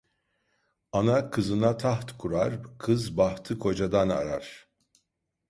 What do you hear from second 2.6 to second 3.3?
kız